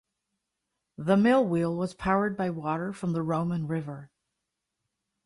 The 0.97 1.15
mill 1.15 1.45
wheel 1.45 1.75
was 1.77 1.93
powered 1.93 2.35
by 2.35 2.49
water 2.49 2.91
from 2.91 3.13
the 3.13 3.21
Roman 3.21 3.67
River. 3.67 4.09